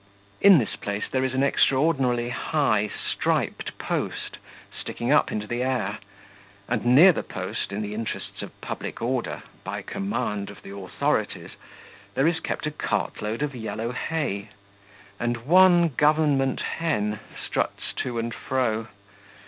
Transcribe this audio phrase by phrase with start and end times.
[0.41, 4.39] In this place there is an extraordinarily high striped post
[4.75, 5.99] sticking up into the air,
[6.67, 11.51] and near the post, in the interests of public order, by command of the authorities,
[12.15, 14.49] there is kept a cartload of yellow hay,
[15.19, 18.87] and one government hen struts to and fro.